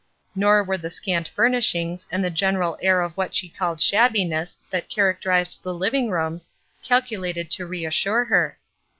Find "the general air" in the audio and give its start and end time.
2.23-3.01